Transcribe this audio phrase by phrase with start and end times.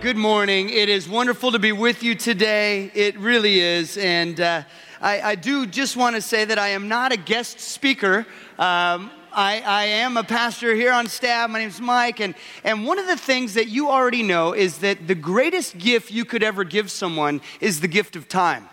[0.00, 0.70] good morning.
[0.70, 2.88] It is wonderful to be with you today.
[2.94, 3.96] It really is.
[3.96, 4.62] And uh,
[5.00, 8.18] I, I, do just want to say that I am not a guest speaker.
[8.60, 11.50] Um, I, I, am a pastor here on staff.
[11.50, 12.20] My name is Mike.
[12.20, 16.12] And, and one of the things that you already know is that the greatest gift
[16.12, 18.68] you could ever give someone is the gift of time.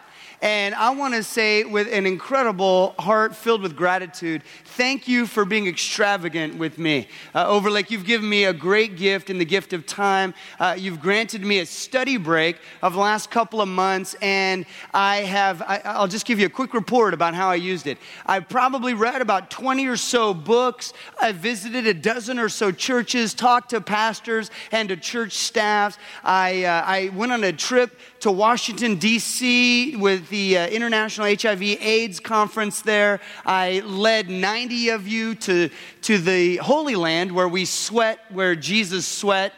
[0.46, 5.44] And I want to say, with an incredible heart filled with gratitude, thank you for
[5.44, 7.08] being extravagant with me.
[7.34, 10.36] Uh, Overlake, you've given me a great gift in the gift of time.
[10.60, 15.22] Uh, you've granted me a study break of the last couple of months, and I
[15.22, 17.98] have, I, will just give you a quick report about how I used it.
[18.28, 20.94] I probably read about 20 or so books.
[21.20, 25.98] I visited a dozen or so churches, talked to pastors and to church staffs.
[26.24, 29.98] I, uh, I went on a trip to Washington, D.C.
[29.98, 33.20] with the uh, International HIV AIDS Conference there.
[33.46, 35.70] I led 90 of you to,
[36.02, 39.54] to the Holy Land where we sweat, where Jesus sweat.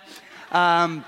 [0.52, 1.06] Um,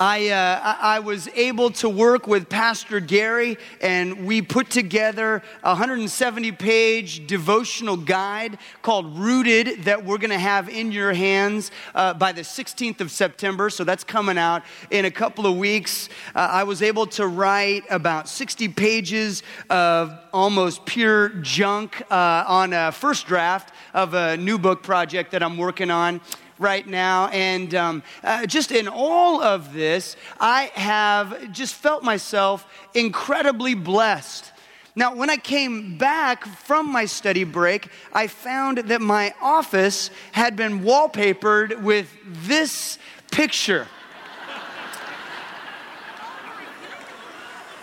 [0.00, 5.70] I, uh, I was able to work with Pastor Gary, and we put together a
[5.70, 12.14] 170 page devotional guide called Rooted that we're going to have in your hands uh,
[12.14, 13.70] by the 16th of September.
[13.70, 16.08] So that's coming out in a couple of weeks.
[16.32, 22.72] Uh, I was able to write about 60 pages of almost pure junk uh, on
[22.72, 26.20] a first draft of a new book project that I'm working on
[26.58, 27.28] right now.
[27.28, 34.52] And um, uh, just in all of this, I have just felt myself incredibly blessed.
[34.94, 40.56] Now, when I came back from my study break, I found that my office had
[40.56, 42.98] been wallpapered with this
[43.30, 43.86] picture.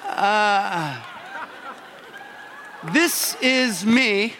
[0.08, 1.02] Uh,
[2.94, 4.34] this is me.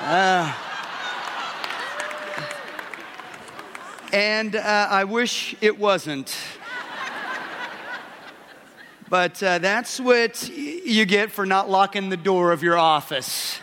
[0.00, 0.52] Uh,
[4.14, 6.36] and uh, I wish it wasn't.
[9.10, 13.58] but uh, that's what you get for not locking the door of your office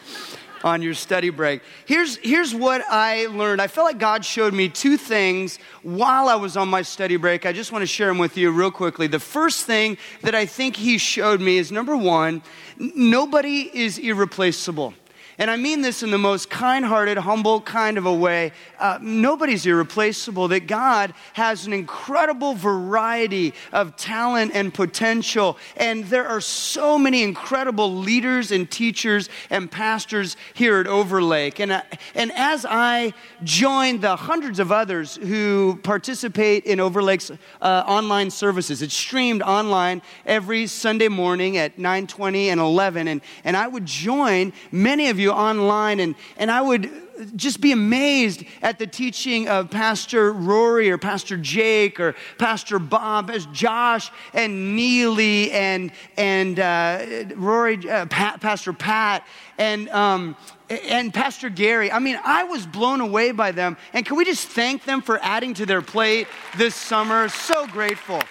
[0.61, 1.61] on your study break.
[1.85, 3.61] Here's, here's what I learned.
[3.61, 7.45] I felt like God showed me two things while I was on my study break.
[7.45, 9.07] I just want to share them with you real quickly.
[9.07, 12.43] The first thing that I think He showed me is number one,
[12.77, 14.93] nobody is irreplaceable.
[15.41, 18.51] And I mean this in the most kind hearted, humble kind of a way.
[18.77, 25.57] Uh, nobody's irreplaceable, that God has an incredible variety of talent and potential.
[25.77, 31.59] And there are so many incredible leaders and teachers and pastors here at Overlake.
[31.59, 31.81] And, uh,
[32.13, 33.11] and as I
[33.43, 40.03] join the hundreds of others who participate in Overlake's uh, online services, it's streamed online
[40.23, 43.07] every Sunday morning at 9:20 and 11.
[43.07, 46.89] And, and I would join many of you online, and, and I would
[47.35, 53.29] just be amazed at the teaching of Pastor Rory or Pastor Jake or Pastor Bob,
[53.29, 59.25] as Josh and Neely and, and uh, Rory, uh, Pat, Pastor Pat,
[59.57, 60.35] and, um,
[60.69, 61.91] and Pastor Gary.
[61.91, 63.77] I mean, I was blown away by them.
[63.93, 66.27] And can we just thank them for adding to their plate
[66.57, 67.29] this summer?
[67.29, 68.21] So grateful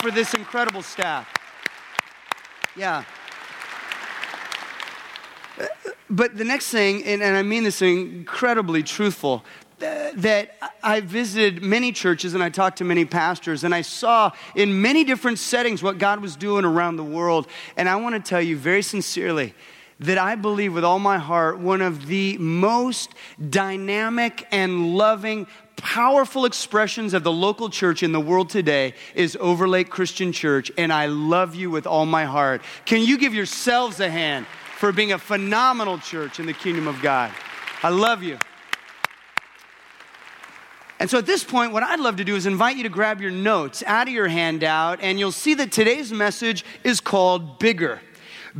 [0.00, 1.28] for this incredible staff.
[2.76, 3.04] Yeah.
[6.08, 9.44] But the next thing, and, and I mean this incredibly truthful,
[9.80, 14.82] that I visited many churches and I talked to many pastors, and I saw in
[14.82, 17.46] many different settings what God was doing around the world.
[17.76, 19.54] And I want to tell you very sincerely
[20.00, 23.14] that I believe with all my heart one of the most
[23.50, 25.46] dynamic and loving,
[25.76, 30.92] powerful expressions of the local church in the world today is Overlake Christian Church, and
[30.92, 32.62] I love you with all my heart.
[32.84, 34.46] Can you give yourselves a hand?
[34.80, 37.30] For being a phenomenal church in the kingdom of God.
[37.82, 38.38] I love you.
[40.98, 43.20] And so at this point, what I'd love to do is invite you to grab
[43.20, 48.00] your notes out of your handout, and you'll see that today's message is called Bigger.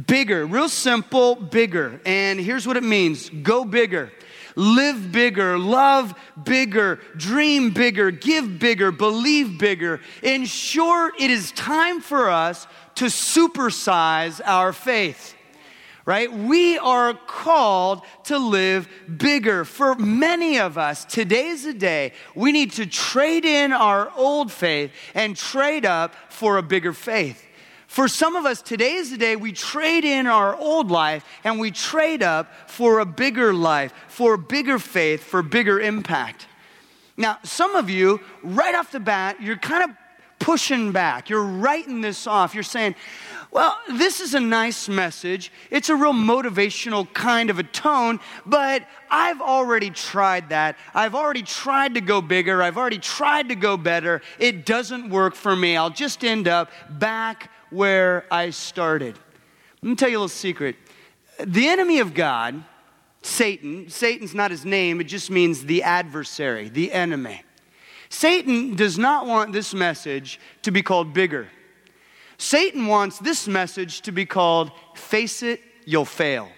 [0.07, 2.03] Bigger, real simple, bigger.
[2.05, 4.13] And here's what it means go bigger.
[4.57, 6.15] Live bigger, love
[6.45, 10.01] bigger, dream bigger, give bigger, believe bigger.
[10.23, 15.35] In short, it is time for us to supersize our faith
[16.11, 16.33] right?
[16.33, 19.65] We are called to live bigger.
[19.65, 24.91] For many of us, today's a day we need to trade in our old faith
[25.15, 27.47] and trade up for a bigger faith.
[27.87, 31.61] For some of us, today is the day we trade in our old life and
[31.61, 36.49] we trade up for a bigger life, for bigger faith, for bigger impact.
[37.17, 39.91] Now, some of you, right off the bat, you're kind of
[40.41, 41.31] pushing back.
[41.31, 42.53] You're writing this off.
[42.53, 42.97] You're saying,
[43.53, 45.51] Well, this is a nice message.
[45.71, 50.77] It's a real motivational kind of a tone, but I've already tried that.
[50.95, 52.63] I've already tried to go bigger.
[52.63, 54.23] I've already tried to go better.
[54.39, 55.77] It doesn't work for me.
[55.77, 59.19] I'll just end up back where I started.
[59.83, 60.77] Let me tell you a little secret.
[61.45, 62.63] The enemy of God,
[63.23, 67.43] Satan, Satan's not his name, it just means the adversary, the enemy.
[68.11, 71.49] Satan does not want this message to be called bigger.
[72.41, 76.49] Satan wants this message to be called Face It, You'll Fail.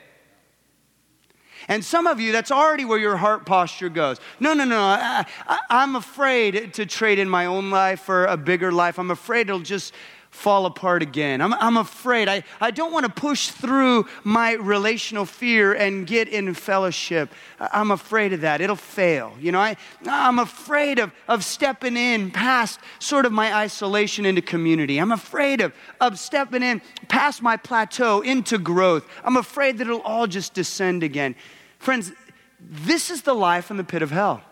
[1.66, 4.20] And some of you, that's already where your heart posture goes.
[4.38, 5.26] No, no, no, I,
[5.70, 8.96] am afraid to trade in my own life for a bigger life.
[8.96, 9.92] I'm afraid it'll just
[10.32, 11.42] fall apart again.
[11.42, 12.26] I'm, I'm afraid.
[12.26, 17.32] I, I don't want to push through my relational fear and get in fellowship.
[17.60, 18.62] I'm afraid of that.
[18.62, 19.34] It'll fail.
[19.38, 19.76] You know, I,
[20.06, 24.98] I'm afraid of, of stepping in past sort of my isolation into community.
[24.98, 29.06] I'm afraid of, of stepping in past my plateau into growth.
[29.22, 31.36] I'm afraid that it'll all just descend again.
[31.78, 32.10] Friends,
[32.58, 34.42] this is the life in the pit of hell.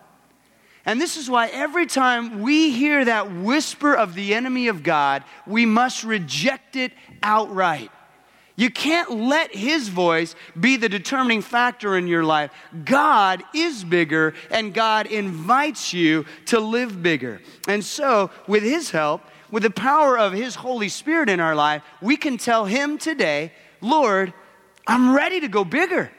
[0.85, 5.23] And this is why every time we hear that whisper of the enemy of God,
[5.45, 6.91] we must reject it
[7.21, 7.91] outright.
[8.55, 12.51] You can't let his voice be the determining factor in your life.
[12.83, 17.41] God is bigger, and God invites you to live bigger.
[17.67, 21.81] And so, with his help, with the power of his Holy Spirit in our life,
[22.01, 23.51] we can tell him today,
[23.81, 24.33] Lord,
[24.85, 26.11] I'm ready to go bigger.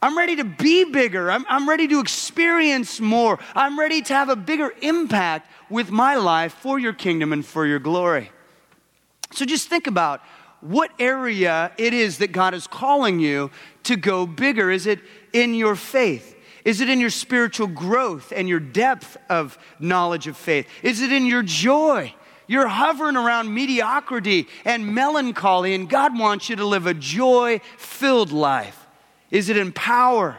[0.00, 1.30] I'm ready to be bigger.
[1.30, 3.38] I'm, I'm ready to experience more.
[3.54, 7.66] I'm ready to have a bigger impact with my life for your kingdom and for
[7.66, 8.30] your glory.
[9.32, 10.22] So just think about
[10.60, 13.50] what area it is that God is calling you
[13.84, 14.70] to go bigger.
[14.70, 15.00] Is it
[15.32, 16.36] in your faith?
[16.64, 20.68] Is it in your spiritual growth and your depth of knowledge of faith?
[20.82, 22.14] Is it in your joy?
[22.46, 28.32] You're hovering around mediocrity and melancholy, and God wants you to live a joy filled
[28.32, 28.77] life.
[29.30, 30.36] Is it in power?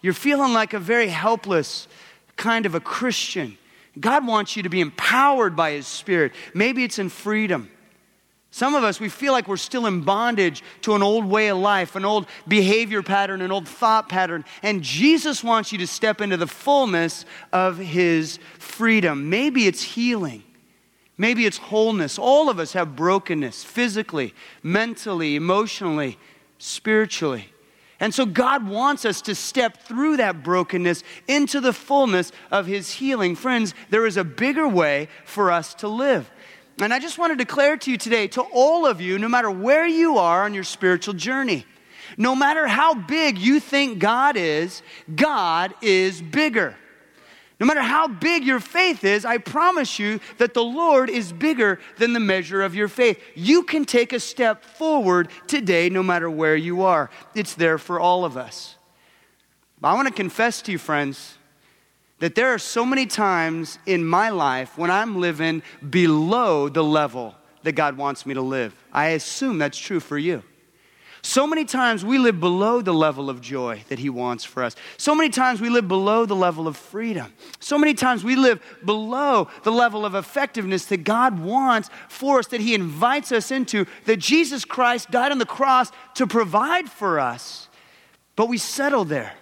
[0.00, 1.88] You're feeling like a very helpless
[2.36, 3.58] kind of a Christian.
[3.98, 6.32] God wants you to be empowered by His Spirit.
[6.54, 7.70] Maybe it's in freedom.
[8.50, 11.58] Some of us, we feel like we're still in bondage to an old way of
[11.58, 14.44] life, an old behavior pattern, an old thought pattern.
[14.62, 19.28] And Jesus wants you to step into the fullness of His freedom.
[19.28, 20.44] Maybe it's healing.
[21.18, 22.18] Maybe it's wholeness.
[22.18, 26.16] All of us have brokenness physically, mentally, emotionally,
[26.58, 27.52] spiritually.
[28.00, 32.92] And so God wants us to step through that brokenness into the fullness of His
[32.92, 33.34] healing.
[33.34, 36.30] Friends, there is a bigger way for us to live.
[36.80, 39.50] And I just want to declare to you today, to all of you, no matter
[39.50, 41.66] where you are on your spiritual journey,
[42.16, 44.82] no matter how big you think God is,
[45.14, 46.76] God is bigger.
[47.60, 51.80] No matter how big your faith is, I promise you that the Lord is bigger
[51.96, 53.20] than the measure of your faith.
[53.34, 57.10] You can take a step forward today, no matter where you are.
[57.34, 58.76] It's there for all of us.
[59.80, 61.36] But I want to confess to you, friends,
[62.20, 67.34] that there are so many times in my life when I'm living below the level
[67.64, 68.74] that God wants me to live.
[68.92, 70.44] I assume that's true for you.
[71.22, 74.76] So many times we live below the level of joy that He wants for us.
[74.96, 77.32] So many times we live below the level of freedom.
[77.60, 82.46] So many times we live below the level of effectiveness that God wants for us,
[82.48, 87.18] that He invites us into, that Jesus Christ died on the cross to provide for
[87.18, 87.68] us.
[88.36, 89.34] But we settle there.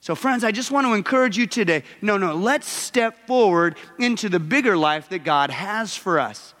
[0.00, 4.28] So, friends, I just want to encourage you today no, no, let's step forward into
[4.28, 6.54] the bigger life that God has for us.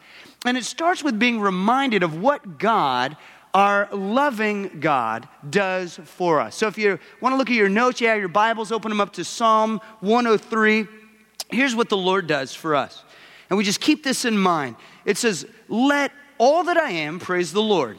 [0.44, 3.16] And it starts with being reminded of what God
[3.58, 6.54] our loving God does for us.
[6.54, 9.00] So if you want to look at your notes, you have your Bibles, open them
[9.00, 10.86] up to Psalm 103.
[11.50, 13.02] Here's what the Lord does for us.
[13.50, 14.76] And we just keep this in mind.
[15.04, 17.98] It says, Let all that I am praise the Lord.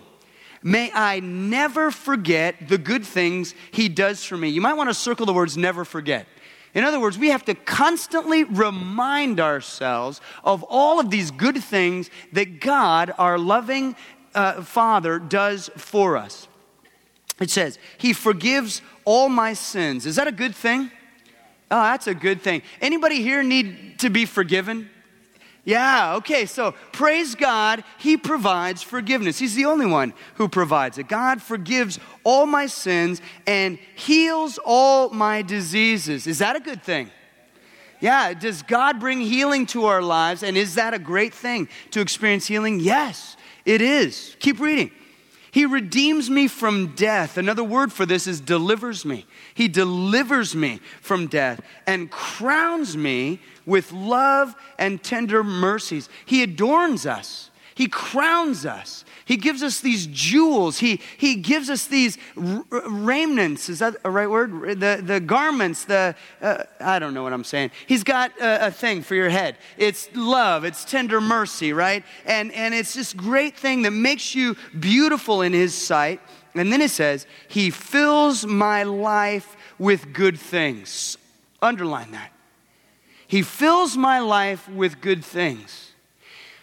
[0.64, 4.48] May I never forget the good things He does for me.
[4.48, 6.26] You might want to circle the words never forget.
[6.74, 12.10] In other words, we have to constantly remind ourselves of all of these good things
[12.32, 13.98] that God, our loving
[14.40, 16.48] uh, Father does for us.
[17.42, 20.06] It says, He forgives all my sins.
[20.06, 20.92] Is that a good thing?
[21.70, 22.62] Oh, that's a good thing.
[22.82, 24.90] Anybody here need to be forgiven?
[25.66, 29.38] Yeah, okay, so praise God, He provides forgiveness.
[29.38, 31.10] He's the only one who provides it.
[31.10, 36.28] God forgives all my sins and heals all my diseases.
[36.28, 37.12] Is that a good thing?
[38.00, 40.44] Yeah, does God bring healing to our lives?
[40.44, 42.80] And is that a great thing to experience healing?
[42.80, 43.36] Yes.
[43.70, 44.36] It is.
[44.40, 44.90] Keep reading.
[45.52, 47.38] He redeems me from death.
[47.38, 49.28] Another word for this is delivers me.
[49.54, 56.10] He delivers me from death and crowns me with love and tender mercies.
[56.26, 57.52] He adorns us.
[57.76, 59.06] He crowns us.
[59.30, 60.80] He gives us these jewels.
[60.80, 63.70] He, he gives us these r- raiments.
[63.70, 64.80] Is that a right word?
[64.80, 67.70] The, the garments, the, uh, I don't know what I'm saying.
[67.86, 69.58] He's got a, a thing for your head.
[69.78, 72.04] It's love, it's tender mercy, right?
[72.26, 76.22] And, and it's this great thing that makes you beautiful in His sight.
[76.56, 81.20] And then it says, He fills my life with good things.
[81.62, 82.32] Underline that.
[83.28, 85.89] He fills my life with good things.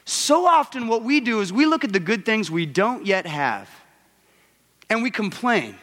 [0.07, 3.27] So often, what we do is we look at the good things we don't yet
[3.27, 3.69] have
[4.89, 5.77] and we complain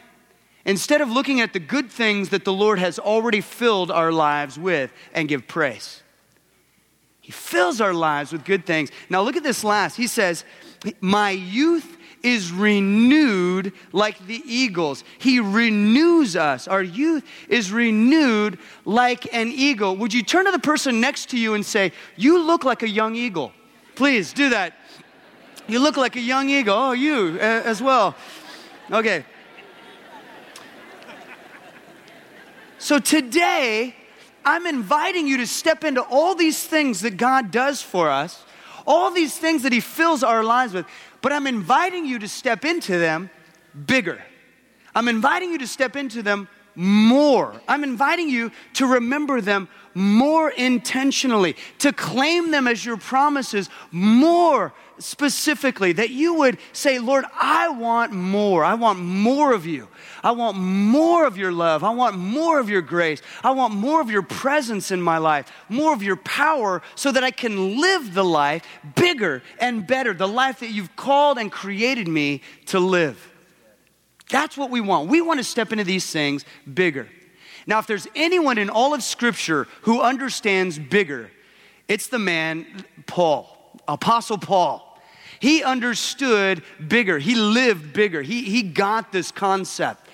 [0.64, 4.58] instead of looking at the good things that the Lord has already filled our lives
[4.58, 6.02] with and give praise.
[7.20, 8.90] He fills our lives with good things.
[9.10, 9.96] Now, look at this last.
[9.96, 10.44] He says,
[11.02, 15.04] My youth is renewed like the eagles.
[15.18, 16.66] He renews us.
[16.66, 19.96] Our youth is renewed like an eagle.
[19.96, 22.88] Would you turn to the person next to you and say, You look like a
[22.88, 23.52] young eagle?
[23.94, 24.74] Please do that.
[25.66, 26.74] You look like a young eagle.
[26.76, 28.16] Oh, you uh, as well.
[28.90, 29.24] Okay.
[32.78, 33.94] So today,
[34.44, 38.44] I'm inviting you to step into all these things that God does for us,
[38.86, 40.84] all these things that He fills our lives with,
[41.22, 43.30] but I'm inviting you to step into them
[43.86, 44.22] bigger.
[44.94, 47.60] I'm inviting you to step into them more.
[47.68, 54.72] I'm inviting you to remember them more intentionally, to claim them as your promises more
[54.98, 58.64] specifically, that you would say, Lord, I want more.
[58.64, 59.88] I want more of you.
[60.22, 61.84] I want more of your love.
[61.84, 63.22] I want more of your grace.
[63.42, 67.24] I want more of your presence in my life, more of your power, so that
[67.24, 72.08] I can live the life bigger and better, the life that you've called and created
[72.08, 73.33] me to live.
[74.30, 75.08] That's what we want.
[75.08, 77.08] We want to step into these things bigger.
[77.66, 81.30] Now, if there's anyone in all of Scripture who understands bigger,
[81.88, 82.66] it's the man,
[83.06, 83.46] Paul,
[83.88, 84.90] Apostle Paul.
[85.40, 90.08] He understood bigger, he lived bigger, he, he got this concept.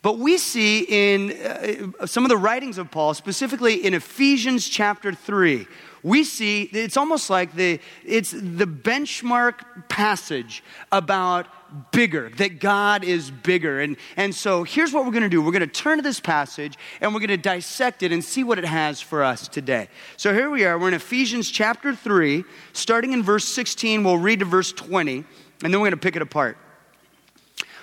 [0.00, 5.12] But we see in uh, some of the writings of Paul, specifically in Ephesians chapter
[5.12, 5.66] 3,
[6.02, 10.62] we see it's almost like the, it's the benchmark passage
[10.92, 11.46] about
[11.92, 13.80] bigger, that God is bigger.
[13.80, 16.20] And, and so here's what we're going to do we're going to turn to this
[16.20, 19.88] passage and we're going to dissect it and see what it has for us today.
[20.16, 20.78] So here we are.
[20.78, 24.04] We're in Ephesians chapter 3, starting in verse 16.
[24.04, 25.24] We'll read to verse 20, and
[25.60, 26.56] then we're going to pick it apart.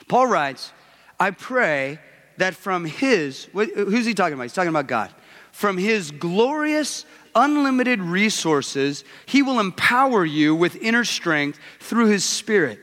[0.07, 0.71] Paul writes,
[1.19, 1.99] I pray
[2.37, 4.43] that from his, who's he talking about?
[4.43, 5.13] He's talking about God.
[5.51, 7.05] From his glorious,
[7.35, 12.79] unlimited resources, he will empower you with inner strength through his spirit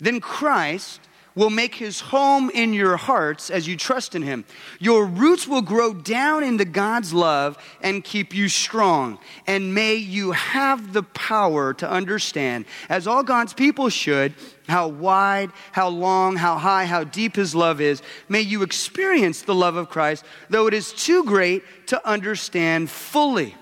[0.00, 1.00] then Christ
[1.34, 4.44] will make his home in your hearts as you trust in him.
[4.80, 9.18] Your roots will grow down into God's love and keep you strong.
[9.46, 14.34] And may you have the power to understand, as all God's people should,
[14.66, 18.02] how wide, how long, how high, how deep his love is.
[18.28, 23.54] May you experience the love of Christ, though it is too great to understand fully.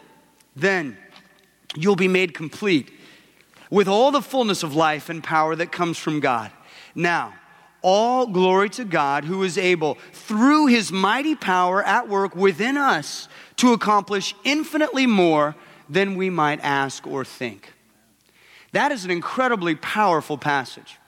[0.56, 0.96] Then
[1.76, 2.90] you'll be made complete
[3.70, 6.50] with all the fullness of life and power that comes from God.
[6.94, 7.34] Now,
[7.82, 13.28] all glory to God who is able, through his mighty power at work within us,
[13.56, 15.54] to accomplish infinitely more
[15.88, 17.72] than we might ask or think.
[18.72, 20.98] That is an incredibly powerful passage.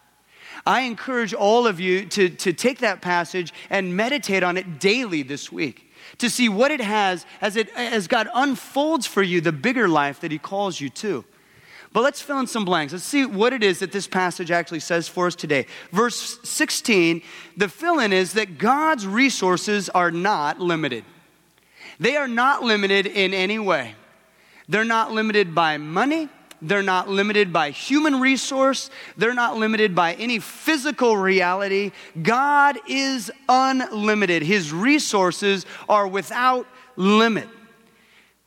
[0.66, 5.22] I encourage all of you to, to take that passage and meditate on it daily
[5.22, 5.87] this week,
[6.18, 10.20] to see what it has as, it, as God unfolds for you the bigger life
[10.20, 11.24] that He calls you to.
[11.92, 12.92] But let's fill in some blanks.
[12.92, 15.66] Let's see what it is that this passage actually says for us today.
[15.90, 17.22] Verse 16,
[17.56, 21.04] the fill in is that God's resources are not limited.
[21.98, 23.94] They are not limited in any way.
[24.68, 26.28] They're not limited by money.
[26.60, 28.90] They're not limited by human resource.
[29.16, 31.92] They're not limited by any physical reality.
[32.20, 34.42] God is unlimited.
[34.42, 37.48] His resources are without limit.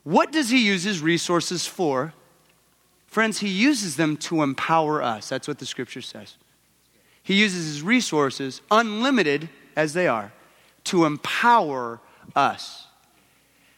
[0.03, 2.13] What does He use His resources for?
[3.12, 5.27] Friends, he uses them to empower us.
[5.27, 6.38] That's what the scripture says.
[7.22, 10.32] He uses his resources, unlimited as they are,
[10.86, 12.00] to empower
[12.38, 12.88] us.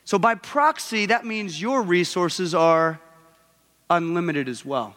[0.06, 3.02] So, by proxy, that means your resources are
[3.96, 4.96] unlimited as well.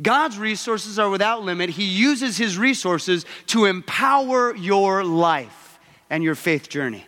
[0.00, 1.70] God's resources are without limit.
[1.70, 7.04] He uses his resources to empower your life and your faith journey.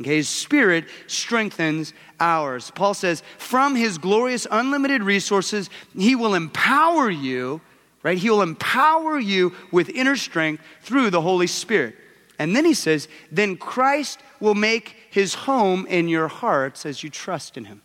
[0.00, 2.72] Okay, his spirit strengthens ours.
[2.74, 7.60] Paul says, from his glorious, unlimited resources, he will empower you,
[8.02, 8.18] right?
[8.18, 11.94] He will empower you with inner strength through the Holy Spirit.
[12.38, 17.08] And then he says, then Christ will make his home in your hearts as you
[17.08, 17.80] trust in him.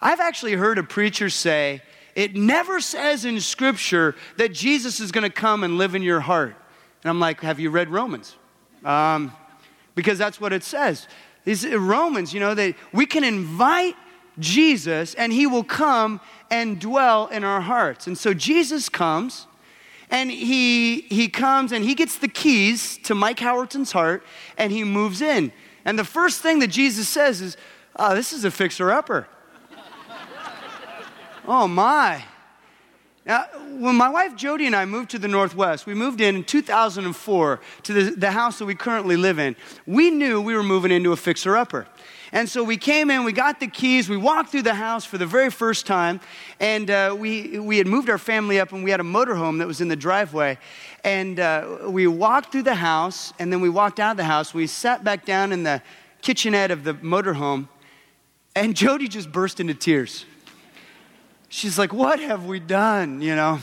[0.00, 1.82] I've actually heard a preacher say,
[2.14, 6.20] it never says in Scripture that Jesus is going to come and live in your
[6.20, 6.56] heart.
[7.02, 8.36] And I'm like, have you read Romans?
[8.84, 9.32] Um,
[9.94, 11.06] because that's what it says.
[11.44, 13.96] Is Romans, you know, that we can invite
[14.38, 18.06] Jesus and he will come and dwell in our hearts.
[18.06, 19.46] And so Jesus comes
[20.10, 24.24] and he, he comes and he gets the keys to Mike Howerton's heart
[24.58, 25.52] and he moves in.
[25.84, 27.56] And the first thing that Jesus says is,
[27.96, 29.28] oh, this is a fixer upper.
[31.46, 32.24] Oh my.
[33.26, 33.44] Now,
[33.78, 37.60] when my wife Jody and I moved to the Northwest, we moved in in 2004
[37.82, 39.56] to the, the house that we currently live in.
[39.86, 41.86] We knew we were moving into a fixer upper.
[42.32, 45.18] And so we came in, we got the keys, we walked through the house for
[45.18, 46.20] the very first time,
[46.60, 49.66] and uh, we, we had moved our family up and we had a motorhome that
[49.66, 50.56] was in the driveway.
[51.02, 54.54] And uh, we walked through the house, and then we walked out of the house.
[54.54, 55.82] We sat back down in the
[56.22, 57.68] kitchenette of the motorhome,
[58.54, 60.24] and Jody just burst into tears.
[61.50, 63.20] She's like, What have we done?
[63.20, 63.60] You know?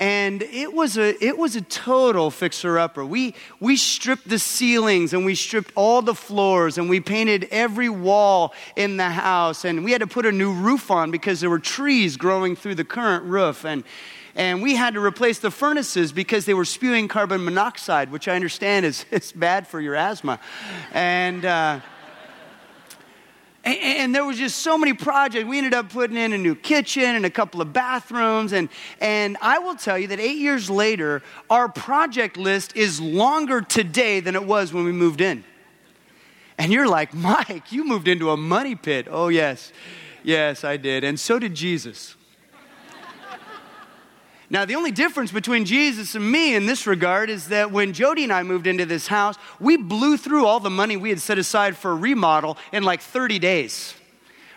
[0.00, 3.04] and it was a it was a total fixer upper.
[3.04, 7.90] We we stripped the ceilings and we stripped all the floors and we painted every
[7.90, 11.50] wall in the house and we had to put a new roof on because there
[11.50, 13.84] were trees growing through the current roof and
[14.34, 18.36] and we had to replace the furnaces because they were spewing carbon monoxide, which I
[18.36, 20.38] understand is, is bad for your asthma.
[20.92, 21.80] And uh,
[23.64, 25.44] and, and, there was just so many projects.
[25.44, 28.52] We ended up putting in a new kitchen and a couple of bathrooms.
[28.54, 33.60] And, and I will tell you that eight years later, our project list is longer
[33.60, 35.44] today than it was when we moved in.
[36.56, 39.08] And you're like, Mike, you moved into a money pit.
[39.10, 39.72] Oh, yes.
[40.22, 41.04] Yes, I did.
[41.04, 42.16] And so did Jesus.
[44.52, 48.24] Now, the only difference between Jesus and me in this regard is that when Jody
[48.24, 51.38] and I moved into this house, we blew through all the money we had set
[51.38, 53.94] aside for a remodel in like 30 days.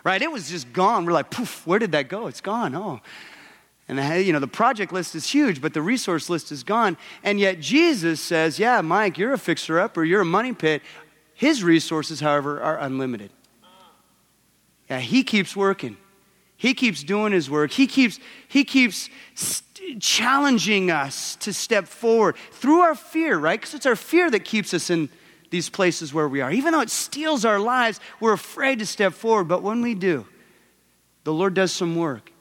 [0.04, 0.20] Right?
[0.20, 1.06] It was just gone.
[1.06, 2.26] We're like, poof, where did that go?
[2.26, 2.74] It's gone.
[2.74, 3.02] Oh.
[3.88, 6.98] And you know, the project list is huge, but the resource list is gone.
[7.24, 10.82] And yet Jesus says, Yeah, Mike, you're a fixer up or you're a money pit.
[11.36, 13.32] His resources, however, are unlimited.
[14.89, 15.98] Yeah, he keeps working.
[16.58, 17.72] He keeps doing his work.
[17.72, 19.10] He keeps, he keeps
[20.00, 23.60] challenging us to step forward through our fear, right?
[23.60, 25.10] Because it's our fear that keeps us in
[25.50, 26.52] these places where we are.
[26.52, 29.48] Even though it steals our lives, we're afraid to step forward.
[29.48, 30.26] But when we do,
[31.24, 32.32] the Lord does some work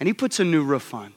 [0.00, 1.12] and He puts a new roof on.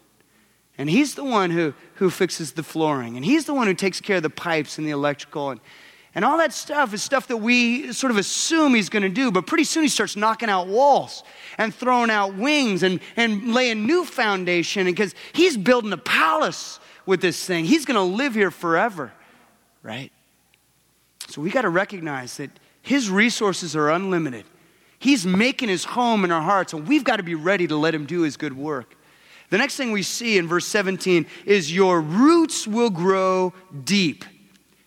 [0.78, 4.00] And He's the one who, who fixes the flooring, and He's the one who takes
[4.00, 5.50] care of the pipes and the electrical.
[5.50, 5.60] And,
[6.16, 9.32] and all that stuff is stuff that we sort of assume he's going to do,
[9.32, 11.24] but pretty soon he starts knocking out walls
[11.58, 17.22] and throwing out wings and, and laying new foundation because he's building a palace with
[17.22, 17.66] this thing.
[17.66, 19.12] He's going to live here forever,
[19.84, 20.12] right?
[21.28, 22.50] So we got to recognize that
[22.82, 24.46] his resources are unlimited.
[24.98, 27.94] He's making his home in our hearts, and we've got to be ready to let
[27.94, 28.96] him do his good work.
[29.50, 34.26] The next thing we see in verse 17 is your roots will grow deep.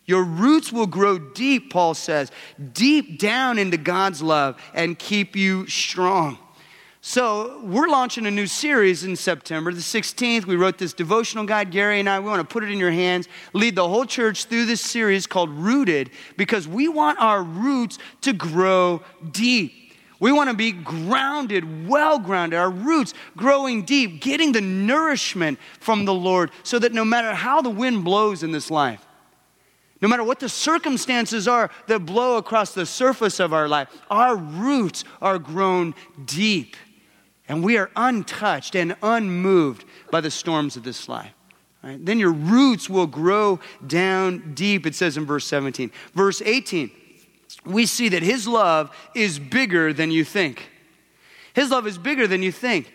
[0.04, 2.30] Your roots will grow deep, Paul says,
[2.72, 6.38] deep down into God's love and keep you strong.
[7.04, 10.46] So, we're launching a new series in September, the 16th.
[10.46, 12.20] We wrote this devotional guide, Gary and I.
[12.20, 15.26] We want to put it in your hands, lead the whole church through this series
[15.26, 19.72] called Rooted, because we want our roots to grow deep.
[20.20, 26.04] We want to be grounded, well grounded, our roots growing deep, getting the nourishment from
[26.04, 29.04] the Lord so that no matter how the wind blows in this life,
[30.02, 34.34] no matter what the circumstances are that blow across the surface of our life, our
[34.34, 35.94] roots are grown
[36.26, 36.76] deep.
[37.48, 41.32] And we are untouched and unmoved by the storms of this life.
[41.84, 42.04] Right?
[42.04, 45.92] Then your roots will grow down deep, it says in verse 17.
[46.14, 46.90] Verse 18,
[47.64, 50.68] we see that his love is bigger than you think.
[51.54, 52.92] His love is bigger than you think.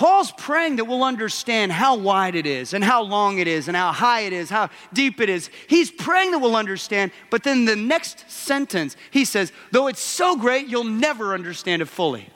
[0.00, 3.76] Paul's praying that we'll understand how wide it is and how long it is and
[3.76, 5.50] how high it is, how deep it is.
[5.66, 10.36] He's praying that we'll understand, but then the next sentence, he says, though it's so
[10.36, 12.26] great, you'll never understand it fully.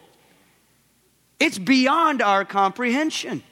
[1.40, 3.42] It's beyond our comprehension.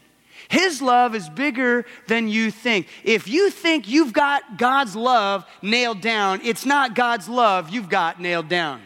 [0.51, 2.89] His love is bigger than you think.
[3.05, 8.21] If you think you've got God's love nailed down, it's not God's love you've got
[8.21, 8.83] nailed down.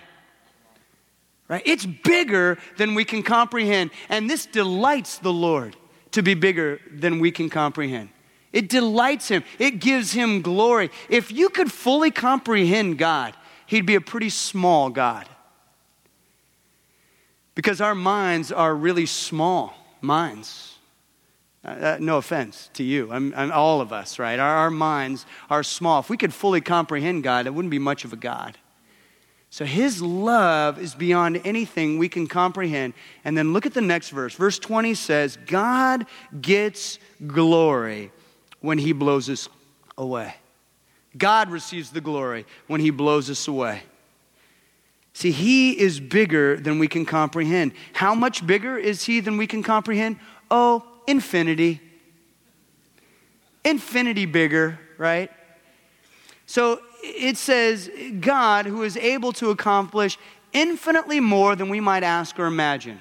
[1.48, 1.62] Right?
[1.64, 3.90] It's bigger than we can comprehend.
[4.09, 5.76] And this delights the Lord
[6.12, 8.09] to be bigger than we can comprehend.
[8.52, 9.44] It delights him.
[9.59, 10.90] It gives him glory.
[11.09, 13.35] If you could fully comprehend God,
[13.66, 15.28] he'd be a pretty small God.
[17.54, 20.78] Because our minds are really small minds.
[21.64, 24.38] Uh, uh no offense to you, I'm, all of us, right?
[24.38, 26.00] Our, our minds are small.
[26.00, 28.59] If we could fully comprehend God, it wouldn't be much of a God.
[29.50, 32.94] So his love is beyond anything we can comprehend.
[33.24, 34.35] And then look at the next verse.
[34.35, 36.06] Verse 20 says, God
[36.40, 38.11] gets glory
[38.61, 39.48] when he blows us
[39.96, 40.35] away.
[41.16, 43.82] God receives the glory when he blows us away.
[45.14, 47.72] See, he is bigger than we can comprehend.
[47.94, 50.18] How much bigger is he than we can comprehend?
[50.50, 51.80] Oh, infinity.
[53.64, 55.30] Infinity bigger, right?
[56.44, 56.80] So
[57.14, 57.90] it says,
[58.21, 60.19] God who is able to accomplish
[60.53, 63.01] infinitely more than we might ask or imagine.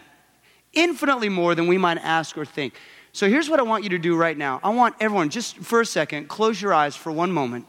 [0.74, 2.74] Infinitely more than we might ask or think.
[3.14, 4.60] So here's what I want you to do right now.
[4.62, 7.66] I want everyone, just for a second, close your eyes for one moment.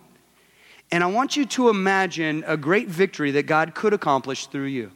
[0.91, 4.91] And I want you to imagine a great victory that God could accomplish through you.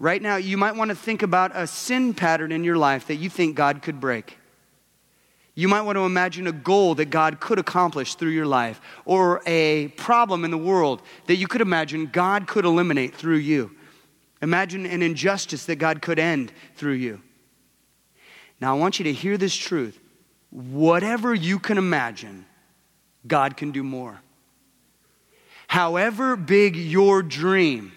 [0.00, 3.16] Right now, you might want to think about a sin pattern in your life that
[3.16, 4.38] you think God could break.
[5.60, 9.42] You might want to imagine a goal that God could accomplish through your life, or
[9.44, 13.70] a problem in the world that you could imagine God could eliminate through you.
[14.40, 17.20] Imagine an injustice that God could end through you.
[18.58, 20.00] Now, I want you to hear this truth.
[20.48, 22.46] Whatever you can imagine,
[23.26, 24.18] God can do more.
[25.66, 27.92] However big your dream,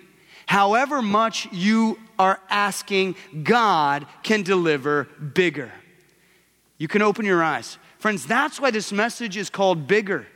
[0.47, 5.71] however much you are asking, God can deliver bigger.
[6.77, 7.77] You can open your eyes.
[7.99, 10.27] Friends, that's why this message is called bigger.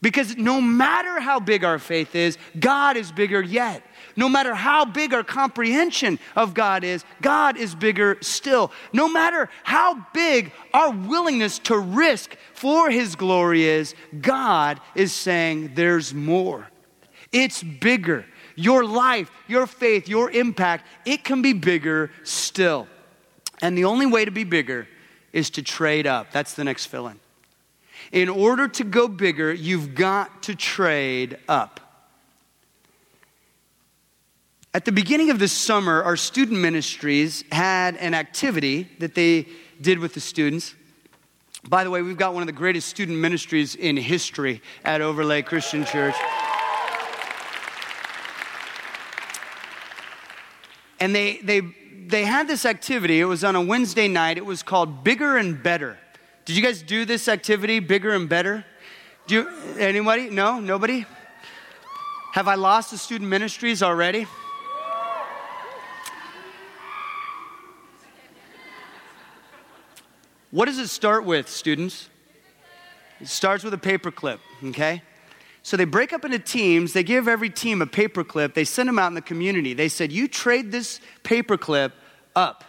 [0.00, 3.84] Because no matter how big our faith is, God is bigger yet.
[4.16, 8.72] No matter how big our comprehension of God is, God is bigger still.
[8.92, 15.74] No matter how big our willingness to risk for His glory is, God is saying
[15.74, 16.68] there's more.
[17.30, 18.26] It's bigger.
[18.56, 22.88] Your life, your faith, your impact, it can be bigger still.
[23.62, 24.88] And the only way to be bigger
[25.32, 26.32] is to trade up.
[26.32, 27.18] That's the next fill in.
[28.10, 31.80] In order to go bigger, you've got to trade up.
[34.74, 39.46] At the beginning of this summer, our student ministries had an activity that they
[39.80, 40.74] did with the students.
[41.68, 45.46] By the way, we've got one of the greatest student ministries in history at Overlake
[45.46, 46.14] Christian Church.
[51.00, 51.62] And they, they,
[52.12, 53.20] they had this activity.
[53.20, 54.36] It was on a Wednesday night.
[54.36, 55.98] It was called Bigger and Better.
[56.44, 58.64] Did you guys do this activity, Bigger and Better?
[59.26, 59.48] Do you,
[59.78, 60.28] anybody?
[60.28, 60.60] No?
[60.60, 61.06] Nobody?
[62.34, 64.26] Have I lost the student ministries already?
[70.50, 72.10] What does it start with, students?
[73.20, 75.00] It starts with a paperclip, okay?
[75.62, 76.92] So they break up into teams.
[76.92, 78.52] They give every team a paperclip.
[78.52, 79.72] They send them out in the community.
[79.72, 81.92] They said, You trade this paperclip
[82.34, 82.64] up.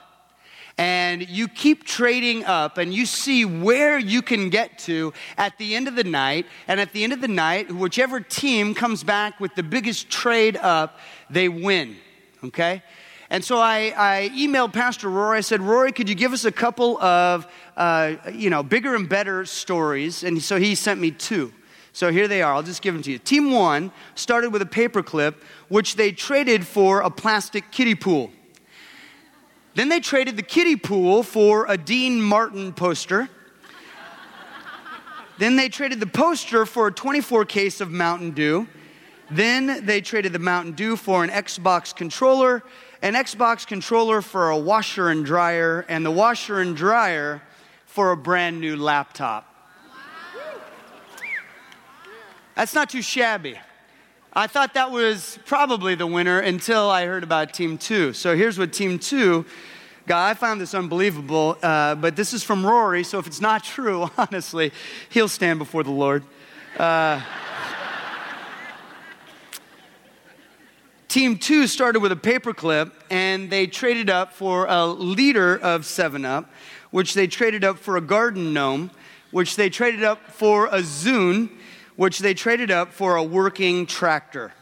[0.77, 5.75] And you keep trading up and you see where you can get to at the
[5.75, 6.47] end of the night.
[6.67, 10.57] And at the end of the night, whichever team comes back with the biggest trade
[10.57, 10.97] up,
[11.29, 11.97] they win,
[12.43, 12.81] okay?
[13.29, 15.37] And so I, I, emailed Pastor Rory.
[15.37, 17.47] I said, Rory, could you give us a couple of,
[17.77, 20.23] uh, you know, bigger and better stories?
[20.23, 21.51] And so he sent me two.
[21.93, 22.53] So here they are.
[22.53, 23.19] I'll just give them to you.
[23.19, 25.35] Team one started with a paperclip,
[25.67, 28.31] which they traded for a plastic kiddie pool.
[29.75, 33.29] Then they traded the kiddie pool for a Dean Martin poster.
[35.37, 38.67] then they traded the poster for a 24 case of Mountain Dew.
[39.31, 42.63] Then they traded the Mountain Dew for an Xbox controller
[43.03, 47.41] an Xbox controller for a washer and dryer, and the washer and dryer
[47.85, 49.45] for a brand new laptop.
[52.55, 53.57] That's not too shabby.
[54.35, 58.13] I thought that was probably the winner until I heard about Team Two.
[58.13, 59.45] So here's what Team Two
[60.07, 60.27] got.
[60.27, 64.09] I found this unbelievable, uh, but this is from Rory, so if it's not true,
[64.17, 64.71] honestly,
[65.09, 66.23] he'll stand before the Lord.
[66.79, 67.21] Uh,
[71.07, 76.25] Team two started with a paperclip and they traded up for a liter of 7
[76.25, 76.51] Up,
[76.89, 78.89] which they traded up for a garden gnome,
[79.29, 81.51] which they traded up for a Zune,
[81.95, 84.53] which they traded up for a working tractor.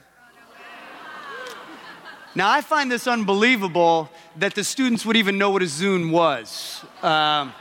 [2.33, 6.83] Now, I find this unbelievable that the students would even know what a Zune was.
[7.03, 7.53] Um,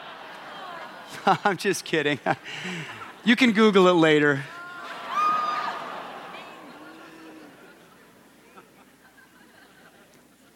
[1.45, 2.21] I'm just kidding.
[3.25, 4.45] you can Google it later.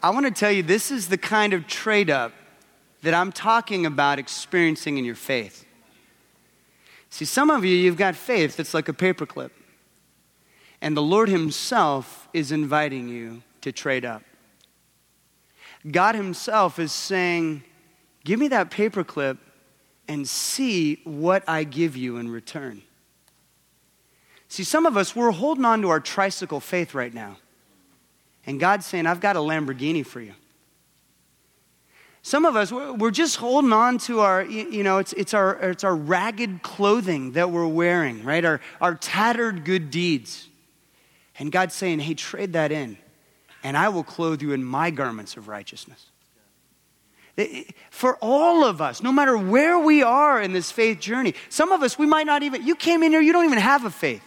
[0.00, 2.33] I want to tell you this is the kind of trade up
[3.03, 5.64] that I'm talking about experiencing in your faith.
[7.14, 9.50] See, some of you, you've got faith that's like a paperclip.
[10.81, 14.24] And the Lord Himself is inviting you to trade up.
[15.88, 17.62] God Himself is saying,
[18.24, 19.38] Give me that paperclip
[20.09, 22.83] and see what I give you in return.
[24.48, 27.37] See, some of us, we're holding on to our tricycle faith right now.
[28.44, 30.35] And God's saying, I've got a Lamborghini for you.
[32.26, 35.84] Some of us, we're just holding on to our, you know, it's, it's, our, it's
[35.84, 38.42] our ragged clothing that we're wearing, right?
[38.42, 40.48] Our, our tattered good deeds.
[41.38, 42.96] And God's saying, hey, trade that in,
[43.62, 46.06] and I will clothe you in my garments of righteousness.
[47.90, 51.82] For all of us, no matter where we are in this faith journey, some of
[51.82, 54.24] us, we might not even, you came in here, you don't even have a faith.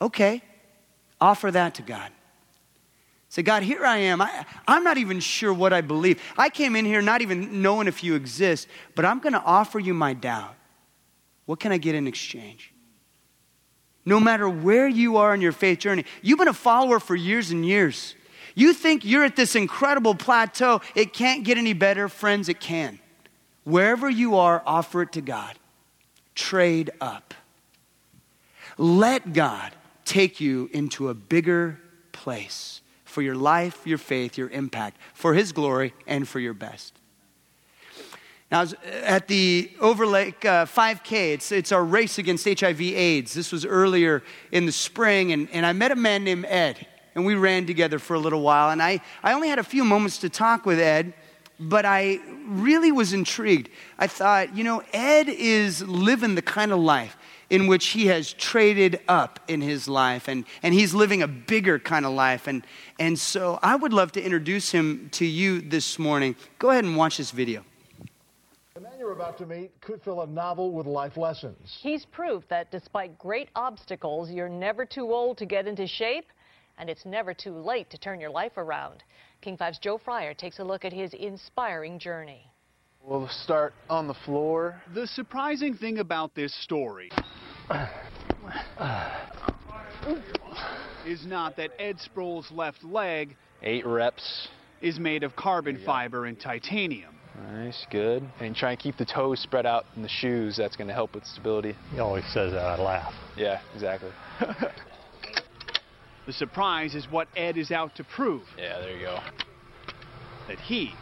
[0.00, 0.40] Okay,
[1.20, 2.12] offer that to God.
[3.30, 4.22] Say, God, here I am.
[4.22, 6.20] I, I'm not even sure what I believe.
[6.38, 9.78] I came in here not even knowing if you exist, but I'm going to offer
[9.78, 10.54] you my doubt.
[11.44, 12.72] What can I get in exchange?
[14.04, 17.50] No matter where you are in your faith journey, you've been a follower for years
[17.50, 18.14] and years.
[18.54, 20.80] You think you're at this incredible plateau.
[20.94, 22.08] It can't get any better.
[22.08, 22.98] Friends, it can.
[23.64, 25.58] Wherever you are, offer it to God.
[26.34, 27.34] Trade up.
[28.78, 29.72] Let God
[30.06, 31.78] take you into a bigger
[32.12, 32.80] place
[33.18, 36.94] for your life, your faith, your impact, for His glory, and for your best.
[38.48, 38.64] Now,
[39.02, 43.34] at the Overlake uh, 5K, it's, it's our race against HIV AIDS.
[43.34, 47.26] This was earlier in the spring, and, and I met a man named Ed and
[47.26, 48.70] we ran together for a little while.
[48.70, 51.12] And I, I only had a few moments to talk with Ed,
[51.58, 53.68] but I really was intrigued.
[53.98, 57.16] I thought, you know, Ed is living the kind of life
[57.50, 61.78] in which he has traded up in his life and, and he's living a bigger
[61.78, 62.46] kind of life.
[62.46, 62.66] And,
[62.98, 66.36] and so I would love to introduce him to you this morning.
[66.58, 67.64] Go ahead and watch this video.
[68.74, 71.78] The man you're about to meet could fill a novel with life lessons.
[71.80, 76.26] He's proof that despite great obstacles, you're never too old to get into shape
[76.78, 79.02] and it's never too late to turn your life around.
[79.40, 82.48] King 5's Joe Fryer takes a look at his inspiring journey.
[83.02, 84.82] We'll start on the floor.
[84.92, 87.10] The surprising thing about this story
[91.06, 94.48] is not that Ed Sproul's left leg eight reps
[94.80, 97.14] is made of carbon fiber and titanium.
[97.52, 98.28] Nice, good.
[98.40, 100.56] And try and keep the toes spread out in the shoes.
[100.56, 101.76] That's going to help with stability.
[101.92, 102.64] He always says that.
[102.64, 103.14] I laugh.
[103.36, 104.10] Yeah, exactly.
[106.28, 108.42] The surprise is what Ed is out to prove.
[108.58, 109.18] Yeah, there you go.
[110.46, 110.92] That he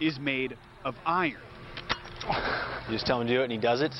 [0.00, 1.42] is made of iron.
[2.88, 3.92] You just tell him to do it and he does it.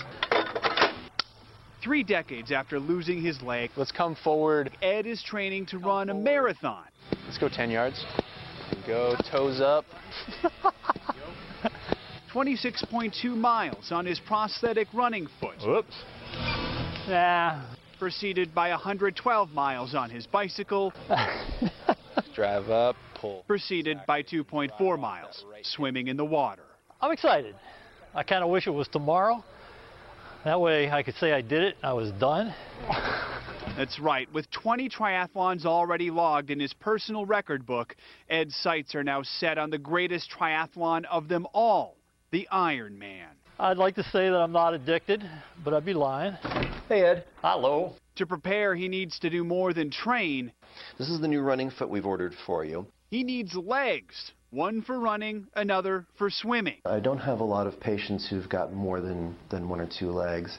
[1.87, 4.77] Three decades after losing his leg, let's come forward.
[4.83, 6.21] Ed is training to come run forward.
[6.21, 6.83] a marathon.
[7.25, 8.05] Let's go 10 yards.
[8.89, 9.85] Go toes up.
[12.35, 15.55] 26.2 miles on his prosthetic running foot.
[15.65, 15.95] Whoops.
[17.07, 17.63] Yeah,
[18.01, 20.93] Proceeded by 112 miles on his bicycle.
[22.35, 23.45] Drive up, pull.
[23.47, 26.65] Proceeded by 2.4 miles, swimming in the water.
[27.01, 27.55] I'm excited.
[28.13, 29.45] I kind of wish it was tomorrow.
[30.47, 32.55] That way I could say I did it, I was done.
[33.77, 34.33] That's right.
[34.33, 37.97] With 20 triathlons already logged in his personal record book,
[38.31, 41.97] Ed's sights are now set on the greatest triathlon of them all,
[42.31, 43.27] the Ironman.
[43.59, 45.29] I'd like to say that I'm not addicted,
[45.65, 46.35] but I'd be lying.
[46.89, 47.25] Hey, Ed.
[47.43, 47.95] Hello.
[48.15, 50.53] To prepare, he needs to do more than train.
[50.97, 52.87] This is the new running foot we've ordered for you.
[53.11, 54.33] He needs legs.
[54.51, 56.79] One for running, another for swimming.
[56.85, 60.11] I don't have a lot of patients who've got more than, than one or two
[60.11, 60.59] legs.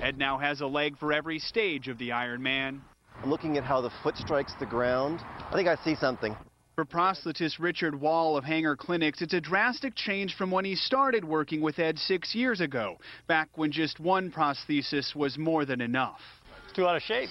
[0.00, 2.80] Ed now has a leg for every stage of the Ironman.
[3.22, 5.20] I'm looking at how the foot strikes the ground.
[5.22, 6.36] I think I see something.
[6.74, 11.24] For prosthetist Richard Wall of Hanger Clinics, it's a drastic change from when he started
[11.24, 12.96] working with Ed six years ago,
[13.28, 16.20] back when just one prosthesis was more than enough.
[16.64, 17.28] It's too out of shape.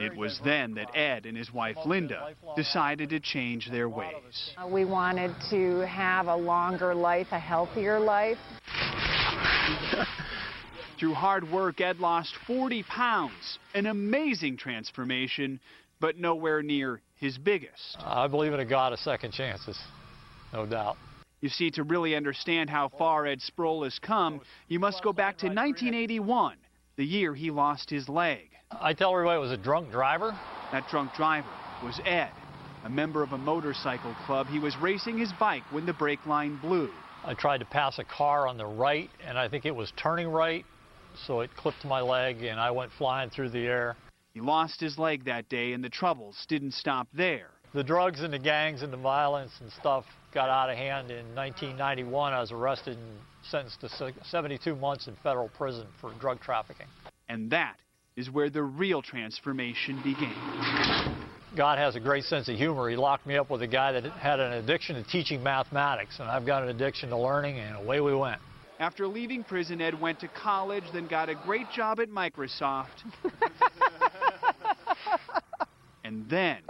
[0.00, 4.54] It was then that Ed and his wife Linda decided to change their ways.
[4.68, 8.38] We wanted to have a longer life, a healthier life.
[10.98, 15.60] Through hard work, Ed lost 40 pounds, an amazing transformation,
[16.00, 17.96] but nowhere near his biggest.
[18.00, 19.78] I believe in a God of second chances,
[20.52, 20.96] no doubt.
[21.40, 25.38] You see, to really understand how far Ed Sproul has come, you must go back
[25.38, 26.56] to 1981,
[26.96, 28.50] the year he lost his leg.
[28.80, 30.38] I tell everybody it was a drunk driver.
[30.72, 31.48] That drunk driver
[31.82, 32.30] was Ed,
[32.84, 34.46] a member of a motorcycle club.
[34.46, 36.90] He was racing his bike when the brake line blew.
[37.24, 40.28] I tried to pass a car on the right, and I think it was turning
[40.28, 40.64] right,
[41.26, 43.96] so it clipped my leg, and I went flying through the air.
[44.32, 47.48] He lost his leg that day, and the troubles didn't stop there.
[47.74, 51.34] The drugs and the gangs and the violence and stuff got out of hand in
[51.34, 52.32] 1991.
[52.32, 56.86] I was arrested and sentenced to 72 months in federal prison for drug trafficking.
[57.28, 57.76] And that
[58.18, 60.34] is where the real transformation began.
[61.56, 62.90] God has a great sense of humor.
[62.90, 66.28] He locked me up with a guy that had an addiction to teaching mathematics, and
[66.28, 68.40] I've got an addiction to learning, and away we went.
[68.80, 72.88] After leaving prison, Ed went to college, then got a great job at Microsoft.
[76.04, 76.60] And then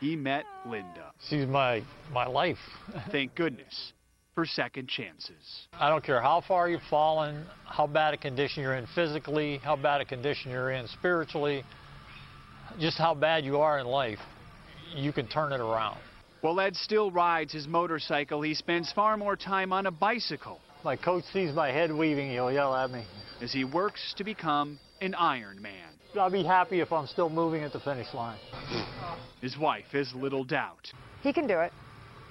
[0.00, 1.12] he met Linda.
[1.28, 2.56] She's my, my life.
[3.10, 3.92] Thank goodness
[4.40, 5.66] for second chances.
[5.74, 9.76] I don't care how far you've fallen, how bad a condition you're in physically, how
[9.76, 11.62] bad a condition you're in spiritually,
[12.78, 14.18] just how bad you are in life,
[14.94, 15.98] you can turn it around.
[16.40, 20.58] While Ed still rides his motorcycle, he spends far more time on a bicycle.
[20.84, 23.04] My coach sees my head weaving, he'll yell at me.
[23.42, 25.90] As he works to become an Iron Man.
[26.18, 28.38] I'll be happy if I'm still moving at the finish line.
[29.42, 30.90] His wife has little doubt.
[31.22, 31.74] He can do it.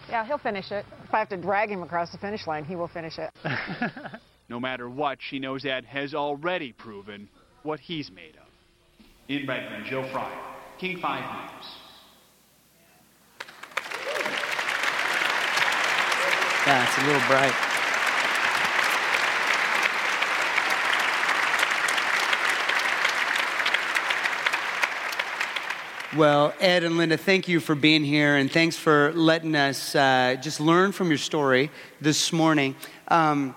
[0.09, 0.85] Yeah, he'll finish it.
[1.03, 3.31] If I have to drag him across the finish line, he will finish it.
[4.49, 7.29] no matter what, she knows Ed has already proven
[7.63, 9.05] what he's made of.
[9.27, 10.41] In Redmond, Joe Fryer,
[10.79, 11.65] King 5 News.
[16.65, 17.68] Yeah, it's a little bright.
[26.17, 30.37] Well, Ed and Linda, thank you for being here, and thanks for letting us uh,
[30.41, 31.69] just learn from your story
[32.01, 32.75] this morning.
[33.09, 33.55] Um,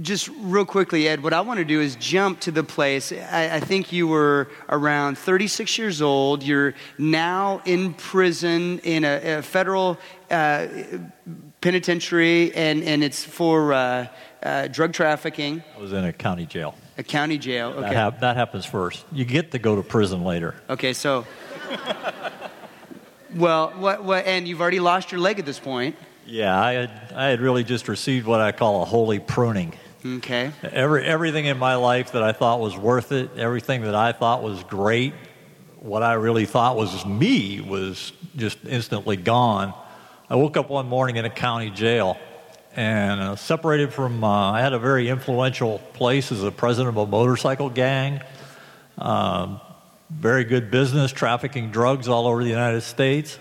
[0.00, 3.12] just real quickly, Ed, what I want to do is jump to the place.
[3.12, 6.42] I, I, think you were around 36 years old.
[6.42, 9.98] You're now in prison in a, a federal
[10.30, 10.66] uh,
[11.60, 14.06] penitentiary, and, and it's for uh,
[14.42, 15.62] uh, drug trafficking.
[15.76, 16.74] I was in a county jail.
[17.00, 17.80] A county jail, okay.
[17.80, 19.06] That, ha- that happens first.
[19.10, 20.54] You get to go to prison later.
[20.68, 21.24] Okay, so.
[23.34, 25.96] well, what, what, and you've already lost your leg at this point.
[26.26, 29.72] Yeah, I had, I had really just received what I call a holy pruning.
[30.04, 30.52] Okay.
[30.62, 34.42] Every, everything in my life that I thought was worth it, everything that I thought
[34.42, 35.14] was great,
[35.78, 39.72] what I really thought was me was just instantly gone.
[40.28, 42.18] I woke up one morning in a county jail
[42.76, 46.96] and uh, separated from, uh, I had a very influential place as a president of
[46.96, 48.20] a motorcycle gang.
[48.98, 49.60] Um,
[50.10, 53.38] very good business, trafficking drugs all over the United States.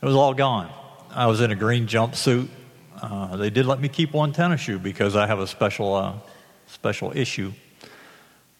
[0.00, 0.70] It was all gone.
[1.10, 2.48] I was in a green jumpsuit.
[3.00, 6.14] Uh, they did let me keep one tennis shoe because I have a special, uh,
[6.66, 7.52] special issue.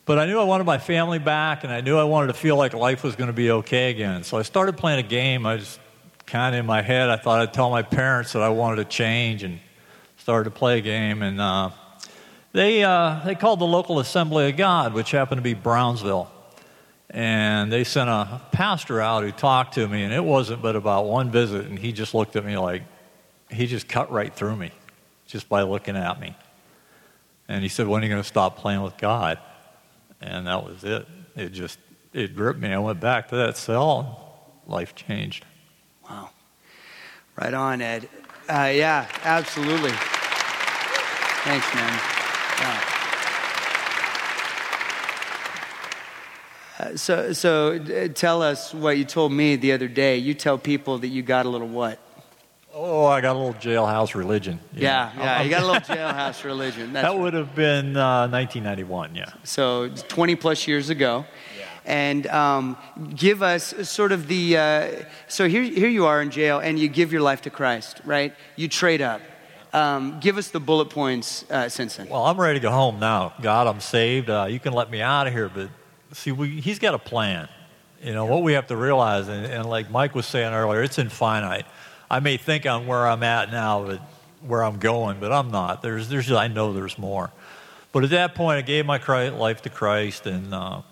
[0.06, 2.56] But I knew I wanted my family back, and I knew I wanted to feel
[2.56, 4.24] like life was going to be okay again.
[4.24, 5.44] So I started playing a game.
[5.44, 5.78] I was
[6.24, 7.10] kind of in my head.
[7.10, 9.60] I thought I'd tell my parents that I wanted to change, and
[10.28, 11.22] started to play a game.
[11.22, 11.70] And uh,
[12.52, 16.30] they uh, they called the local Assembly of God, which happened to be Brownsville,
[17.08, 21.06] and they sent a pastor out who talked to me, and it wasn't but about
[21.06, 22.82] one visit, and he just looked at me like
[23.50, 24.70] he just cut right through me
[25.26, 26.36] just by looking at me.
[27.48, 29.38] And he said, When are you going to stop playing with God?
[30.20, 31.06] And that was it.
[31.36, 31.78] It just,
[32.12, 32.70] it gripped me.
[32.70, 35.46] I went back to that cell, life changed.
[36.06, 36.28] Wow.
[37.34, 38.10] Right on, Ed.
[38.46, 39.92] Uh, yeah, absolutely.
[41.48, 42.00] Thanks, man.
[42.60, 42.84] Yeah.
[46.78, 50.18] Uh, so, so uh, tell us what you told me the other day.
[50.18, 51.98] You tell people that you got a little what?
[52.74, 54.60] Oh, I got a little jailhouse religion.
[54.74, 56.92] Yeah, yeah, yeah you got a little jailhouse religion.
[56.92, 57.46] That's that would right.
[57.46, 59.32] have been uh, 1991, yeah.
[59.44, 61.24] So 20 plus years ago.
[61.58, 61.64] Yeah.
[61.86, 62.76] And um,
[63.16, 64.58] give us sort of the.
[64.58, 64.90] Uh,
[65.28, 68.34] so here, here you are in jail, and you give your life to Christ, right?
[68.56, 69.22] You trade up.
[69.72, 72.08] Um, give us the bullet points uh, since then.
[72.08, 73.34] Well, I'm ready to go home now.
[73.42, 74.30] God, I'm saved.
[74.30, 75.68] Uh, you can let me out of here, but
[76.12, 77.48] see, we, He's got a plan.
[78.02, 80.98] You know, what we have to realize, and, and like Mike was saying earlier, it's
[80.98, 81.66] infinite.
[82.10, 84.00] I may think I'm where I'm at now, but
[84.46, 85.82] where I'm going, but I'm not.
[85.82, 87.30] There's, there's, I know there's more.
[87.92, 88.98] But at that point, I gave my
[89.30, 90.82] life to Christ, and uh,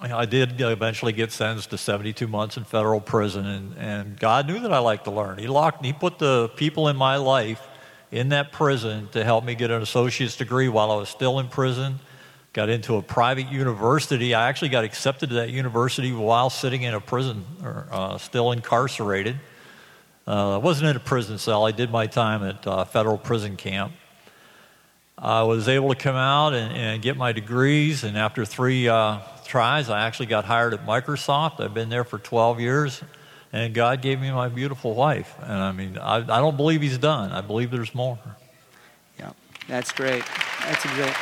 [0.00, 3.46] I did eventually get sentenced to 72 months in federal prison.
[3.46, 5.38] And, and God knew that I liked to learn.
[5.38, 7.60] He locked, He put the people in my life
[8.10, 11.48] in that prison to help me get an associate's degree while I was still in
[11.48, 11.98] prison.
[12.52, 14.34] Got into a private university.
[14.34, 18.52] I actually got accepted to that university while sitting in a prison, or uh, still
[18.52, 19.40] incarcerated.
[20.26, 21.66] Uh, I wasn't in a prison cell.
[21.66, 23.92] I did my time at uh, federal prison camp.
[25.18, 29.20] I was able to come out and, and get my degrees, and after three uh,
[29.44, 31.60] tries, I actually got hired at Microsoft.
[31.60, 33.02] I've been there for 12 years,
[33.54, 35.36] and God gave me my beautiful wife.
[35.40, 37.30] And I mean, I, I don't believe He's done.
[37.30, 38.18] I believe there's more.
[39.16, 39.30] Yeah,
[39.68, 40.24] that's great.
[40.62, 41.14] That's a great.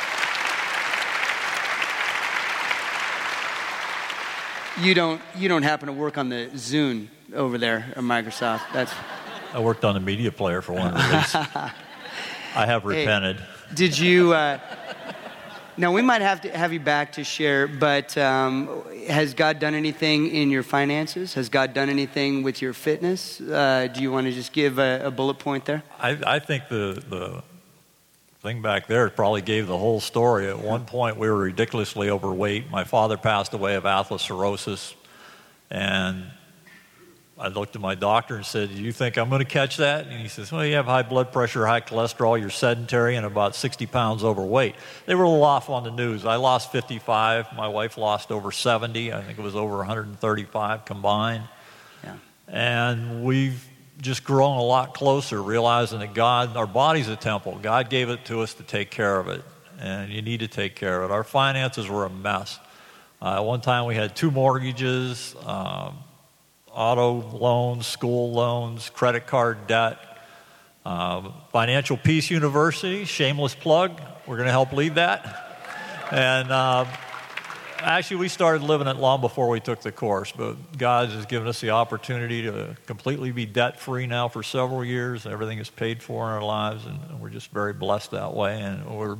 [4.81, 8.63] You don't, you don't happen to work on the Zune over there at Microsoft.
[8.73, 8.91] That's.
[9.53, 11.35] I worked on the media player for one release.
[11.35, 13.37] I have repented.
[13.37, 14.33] Hey, did you?
[14.33, 14.57] Uh,
[15.77, 19.73] now we might have to have you back to share, but um, has God done
[19.73, 21.33] anything in your finances?
[21.33, 23.41] Has God done anything with your fitness?
[23.41, 25.83] Uh, do you want to just give a, a bullet point there?
[25.99, 27.43] I, I, think the the
[28.41, 30.47] thing back there probably gave the whole story.
[30.47, 32.69] At one point, we were ridiculously overweight.
[32.69, 34.93] My father passed away of atherosclerosis,
[35.71, 36.25] and
[37.37, 40.05] I looked at my doctor and said, Do you think I'm going to catch that?
[40.05, 43.55] And he says, Well, you have high blood pressure, high cholesterol, you're sedentary, and about
[43.55, 44.75] 60 pounds overweight.
[45.07, 46.25] They were a little off on the news.
[46.25, 47.47] I lost 55.
[47.55, 49.11] My wife lost over 70.
[49.11, 51.43] I think it was over 135 combined.
[52.03, 52.17] Yeah.
[52.47, 53.67] And we've
[53.99, 57.57] just grown a lot closer, realizing that God, our body's a temple.
[57.61, 59.43] God gave it to us to take care of it,
[59.79, 61.13] and you need to take care of it.
[61.13, 62.59] Our finances were a mess.
[63.19, 65.35] Uh, one time we had two mortgages.
[65.45, 65.95] Um,
[66.73, 69.99] auto loans, school loans, credit card debt.
[70.85, 74.01] Uh, Financial Peace University, shameless plug.
[74.27, 76.07] We're going to help lead that.
[76.11, 76.85] And uh,
[77.79, 81.47] actually, we started living it long before we took the course, but God has given
[81.47, 85.25] us the opportunity to completely be debt free now for several years.
[85.25, 88.59] Everything is paid for in our lives, and we're just very blessed that way.
[88.59, 89.17] And we're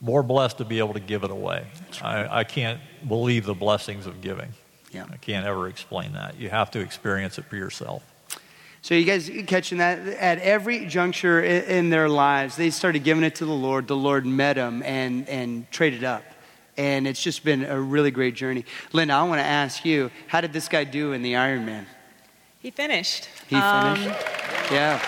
[0.00, 1.66] more blessed to be able to give it away.
[2.02, 4.52] I, I can't believe the blessings of giving.
[4.92, 5.04] Yeah.
[5.10, 6.38] I can't ever explain that.
[6.38, 8.02] You have to experience it for yourself.
[8.80, 9.98] So you guys catching that?
[9.98, 13.86] At every juncture in their lives, they started giving it to the Lord.
[13.86, 16.22] The Lord met them and, and traded up.
[16.76, 18.64] And it's just been a really great journey.
[18.92, 21.86] Linda, I want to ask you, how did this guy do in the Ironman?
[22.60, 23.28] He finished.
[23.48, 24.06] He finished?
[24.06, 24.14] Um,
[24.70, 25.02] yeah.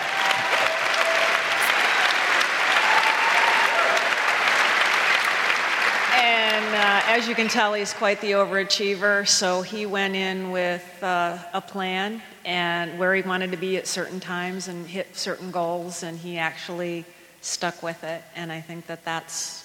[6.81, 9.27] Uh, as you can tell, he's quite the overachiever.
[9.27, 13.85] So he went in with uh, a plan and where he wanted to be at
[13.85, 17.05] certain times and hit certain goals, and he actually
[17.41, 18.23] stuck with it.
[18.35, 19.63] And I think that that's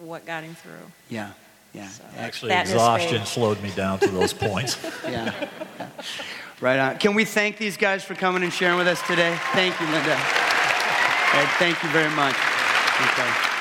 [0.00, 0.92] what got him through.
[1.08, 1.30] Yeah.
[1.72, 1.88] Yeah.
[1.88, 4.76] So Actually, exhaustion slowed me down to those points.
[5.04, 5.32] yeah.
[5.78, 5.88] yeah.
[6.60, 6.98] Right on.
[6.98, 9.38] Can we thank these guys for coming and sharing with us today?
[9.52, 10.12] Thank you, Linda.
[10.12, 12.34] Ed, thank you very much.
[12.34, 13.57] Okay.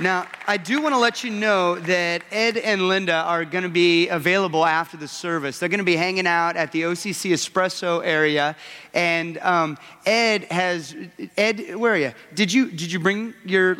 [0.00, 3.68] Now, I do want to let you know that Ed and Linda are going to
[3.68, 5.58] be available after the service.
[5.58, 8.56] They're going to be hanging out at the OCC Espresso area,
[8.94, 9.76] and um,
[10.06, 10.96] Ed has
[11.36, 11.74] Ed.
[11.74, 12.12] Where are you?
[12.34, 13.76] Did you did you bring your?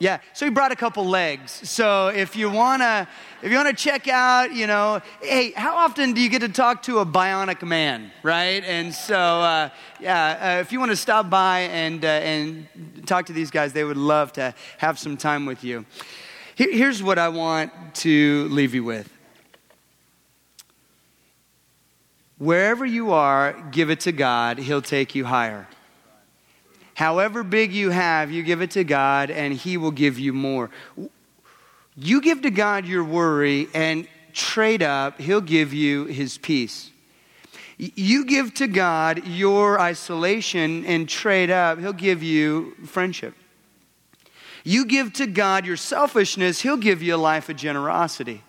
[0.00, 1.50] Yeah, so he brought a couple legs.
[1.68, 3.08] So if you wanna,
[3.42, 6.82] if you wanna check out, you know, hey, how often do you get to talk
[6.84, 8.62] to a bionic man, right?
[8.64, 12.68] And so, uh, yeah, uh, if you want to stop by and uh, and
[13.06, 15.84] talk to these guys, they would love to have some time with you.
[16.54, 19.08] Here's what I want to leave you with.
[22.38, 24.58] Wherever you are, give it to God.
[24.58, 25.66] He'll take you higher.
[26.98, 30.68] However big you have, you give it to God and He will give you more.
[31.94, 36.90] You give to God your worry and trade up, He'll give you His peace.
[37.76, 43.34] You give to God your isolation and trade up, He'll give you friendship.
[44.64, 48.42] You give to God your selfishness, He'll give you a life of generosity.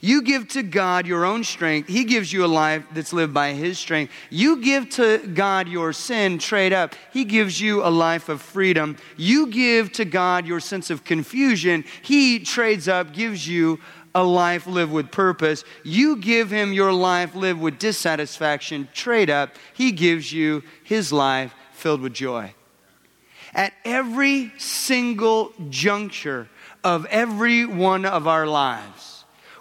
[0.00, 1.88] You give to God your own strength.
[1.88, 4.12] He gives you a life that's lived by His strength.
[4.30, 6.94] You give to God your sin, trade up.
[7.12, 8.96] He gives you a life of freedom.
[9.16, 11.84] You give to God your sense of confusion.
[12.02, 13.80] He trades up, gives you
[14.14, 15.64] a life lived with purpose.
[15.82, 19.56] You give Him your life lived with dissatisfaction, trade up.
[19.74, 22.54] He gives you His life filled with joy.
[23.54, 26.48] At every single juncture
[26.84, 29.11] of every one of our lives,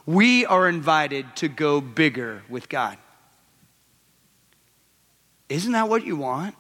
[0.06, 2.98] we are invited to go bigger with God.
[5.50, 6.56] Isn't that what you want?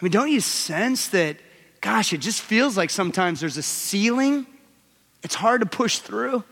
[0.00, 1.36] I mean, don't you sense that,
[1.80, 4.46] gosh, it just feels like sometimes there's a ceiling?
[5.22, 6.42] It's hard to push through.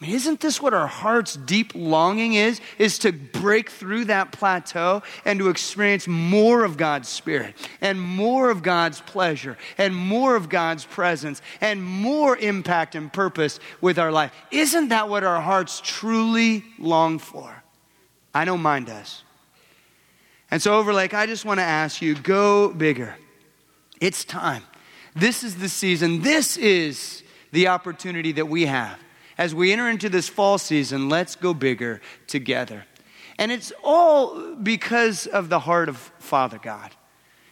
[0.00, 2.60] I mean, isn't this what our heart's deep longing is?
[2.78, 8.48] Is to break through that plateau and to experience more of God's Spirit and more
[8.50, 14.12] of God's pleasure and more of God's presence and more impact and purpose with our
[14.12, 14.32] life.
[14.52, 17.64] Isn't that what our hearts truly long for?
[18.32, 19.24] I know mine does.
[20.48, 23.16] And so, Overlake, I just want to ask you go bigger.
[24.00, 24.62] It's time.
[25.16, 26.22] This is the season.
[26.22, 28.96] This is the opportunity that we have
[29.38, 32.84] as we enter into this fall season, let's go bigger together.
[33.38, 36.90] And it's all because of the heart of Father God.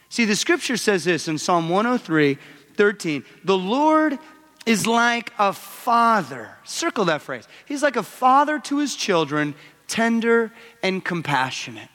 [0.08, 2.38] See, the scripture says this in Psalm 103
[2.76, 3.24] 13.
[3.44, 4.18] The Lord
[4.66, 6.50] is like a father.
[6.64, 7.48] Circle that phrase.
[7.64, 9.54] He's like a father to his children,
[9.88, 11.88] tender and compassionate.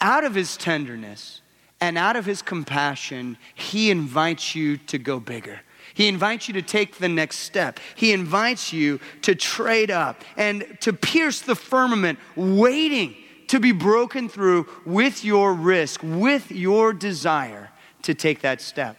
[0.00, 1.42] Out of his tenderness
[1.80, 5.60] and out of his compassion, he invites you to go bigger.
[5.94, 7.78] He invites you to take the next step.
[7.94, 13.14] He invites you to trade up and to pierce the firmament, waiting
[13.48, 17.70] to be broken through with your risk, with your desire
[18.02, 18.96] to take that step.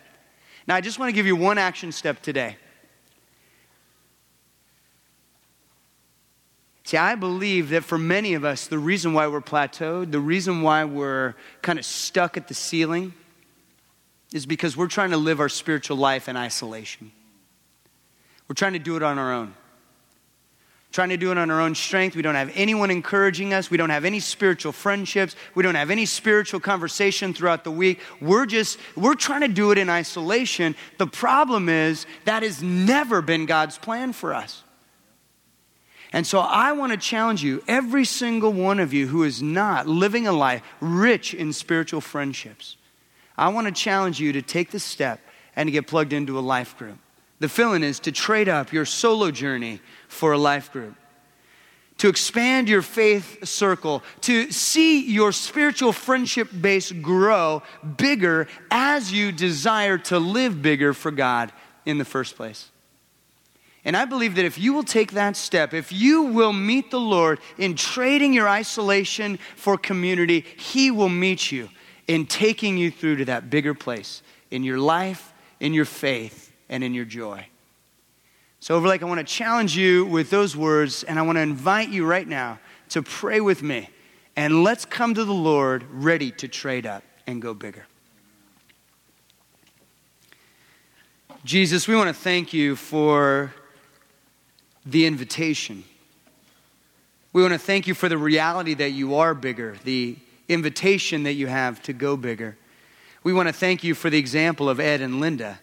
[0.68, 2.58] Now, I just want to give you one action step today.
[6.86, 10.62] See, I believe that for many of us, the reason why we're plateaued, the reason
[10.62, 13.14] why we're kind of stuck at the ceiling,
[14.34, 17.12] is because we're trying to live our spiritual life in isolation.
[18.48, 19.54] We're trying to do it on our own.
[20.92, 22.16] Trying to do it on our own strength.
[22.16, 23.72] We don't have anyone encouraging us.
[23.72, 25.36] We don't have any spiritual friendships.
[25.56, 28.00] We don't have any spiritual conversation throughout the week.
[28.22, 30.76] We're just, we're trying to do it in isolation.
[30.98, 34.64] The problem is that has never been God's plan for us.
[36.12, 39.88] And so I want to challenge you, every single one of you who is not
[39.88, 42.78] living a life rich in spiritual friendships.
[43.38, 45.20] I want to challenge you to take the step
[45.56, 46.98] and to get plugged into a life group.
[47.40, 50.96] The feeling is to trade up your solo journey for a life group,
[51.98, 57.64] to expand your faith circle, to see your spiritual friendship base grow
[57.98, 61.52] bigger as you desire to live bigger for God
[61.86, 62.70] in the first place.
[63.86, 67.00] And I believe that if you will take that step, if you will meet the
[67.00, 71.68] Lord in trading your isolation for community, He will meet you
[72.08, 76.84] in taking you through to that bigger place in your life, in your faith, and
[76.84, 77.46] in your joy.
[78.60, 81.90] So, Overlake, I want to challenge you with those words, and I want to invite
[81.90, 83.90] you right now to pray with me.
[84.36, 87.86] And let's come to the Lord ready to trade up and go bigger.
[91.46, 93.54] Jesus, we want to thank you for
[94.86, 95.84] the invitation.
[97.34, 100.18] We want to thank you for the reality that you are bigger, the
[100.48, 102.58] invitation that you have to go bigger.
[103.24, 105.60] We want to thank you for the example of Ed and Linda,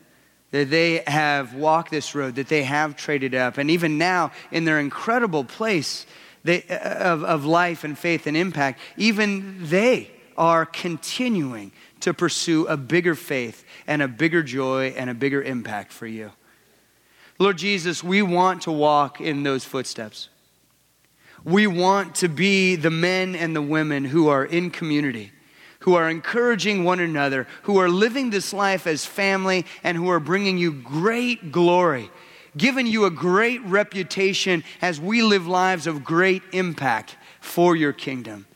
[0.50, 4.64] that they have walked this road, that they have traded up, and even now in
[4.64, 6.06] their incredible place
[6.42, 11.70] they, uh, of, of life and faith and impact, even they are continuing
[12.00, 16.32] to pursue a bigger faith and a bigger joy and a bigger impact for you.
[17.38, 20.30] Lord Jesus, we want to walk in those footsteps.
[21.44, 25.32] We want to be the men and the women who are in community,
[25.80, 30.20] who are encouraging one another, who are living this life as family, and who are
[30.20, 32.10] bringing you great glory,
[32.56, 38.46] giving you a great reputation as we live lives of great impact for your kingdom.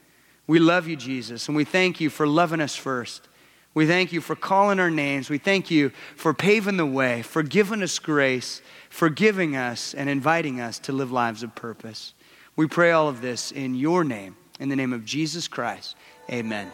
[0.47, 3.29] We love you, Jesus, and we thank you for loving us first.
[3.73, 5.31] We thank you for calling our names.
[5.31, 10.09] We thank you for paving the way, for giving us grace, for giving us and
[10.09, 12.15] inviting us to live lives of purpose.
[12.57, 15.97] We pray all of this in your name, in the name of Jesus Christ.
[16.31, 16.71] Amen.